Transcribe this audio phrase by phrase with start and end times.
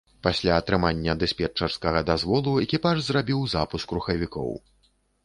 [0.25, 4.51] Пасля атрымання дыспетчарскага дазволу, экіпаж зрабіў запуск рухавікоў.